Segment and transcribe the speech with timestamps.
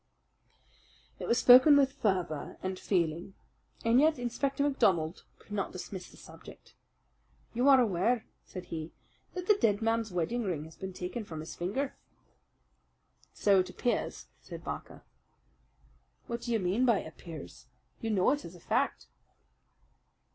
[1.19, 3.35] It was spoken with fervour and feeling,
[3.85, 6.73] and yet Inspector MacDonald could not dismiss the subject.
[7.53, 8.93] "You are aware," said he,
[9.35, 11.93] "that the dead man's wedding ring has been taken from his finger?"
[13.31, 15.03] "So it appears," said Barker.
[16.25, 17.67] "What do you mean by 'appears'?
[17.99, 19.05] You know it as a fact."